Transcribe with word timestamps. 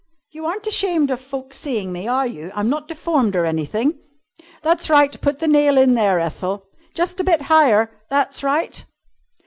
You 0.31 0.47
aren't 0.47 0.65
ashamed 0.65 1.11
of 1.11 1.21
folks 1.21 1.59
seeing 1.59 1.91
me, 1.91 2.07
are 2.07 2.25
you! 2.25 2.51
I'm 2.55 2.67
not 2.71 2.87
deformed 2.87 3.35
or 3.35 3.45
anything." 3.45 3.99
"That's 4.63 4.89
right! 4.89 5.21
Put 5.21 5.37
the 5.37 5.47
nail 5.47 5.77
in 5.77 5.93
there, 5.93 6.19
Ethel." 6.19 6.65
"Just 6.95 7.19
a 7.19 7.23
bit 7.23 7.43
higher. 7.43 7.91
That's 8.09 8.41
right!" 8.41 8.83